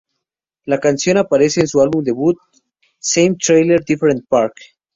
La 0.65 0.79
canción 0.79 1.17
aparece 1.17 1.61
en 1.61 1.67
su 1.67 1.79
álbum 1.79 2.03
debut 2.03 2.35
"Same 2.97 3.35
Trailer 3.35 3.85
Different 3.85 4.25
Park". 4.27 4.53